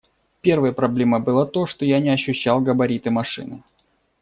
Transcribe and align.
Первой 0.41 0.71
проблемой 0.73 1.21
было 1.21 1.45
то, 1.45 1.67
что 1.67 1.85
я 1.85 1.99
не 1.99 2.09
ощущал 2.09 2.59
габариты 2.59 3.11
машины. 3.11 3.61